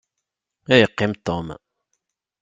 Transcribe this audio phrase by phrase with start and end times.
[0.73, 1.47] Ad yeqqim Tom.